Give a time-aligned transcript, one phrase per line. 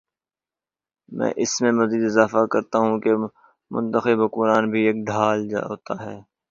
[1.11, 3.11] میں اس میں مزید اضافہ کرتا ہوں کہ
[3.71, 6.17] منتخب حکمران بھی ایک ڈھال ہوتا ہے۔